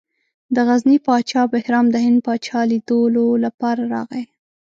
[0.55, 4.23] د غزني پاچا بهرام د هند پاچا لیدلو لپاره راغی.